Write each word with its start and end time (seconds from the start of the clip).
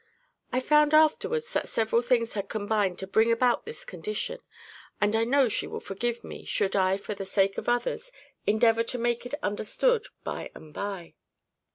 I 0.51 0.59
found 0.59 0.95
afterwards 0.95 1.53
that 1.53 1.69
several 1.69 2.01
things 2.01 2.33
had 2.33 2.49
combined 2.49 2.97
to 2.97 3.05
bring 3.05 3.31
about 3.31 3.65
this 3.65 3.85
condition; 3.85 4.39
and 4.99 5.15
I 5.15 5.25
know 5.25 5.47
she 5.47 5.67
will 5.67 5.79
forgive 5.79 6.23
me, 6.23 6.43
should 6.43 6.75
I, 6.75 6.97
for 6.97 7.13
the 7.13 7.23
sake 7.23 7.59
of 7.59 7.69
others, 7.69 8.11
endeavour 8.47 8.81
to 8.81 8.97
make 8.97 9.27
it 9.27 9.35
understood 9.43 10.07
by 10.23 10.49
and 10.55 10.73
by. 10.73 11.13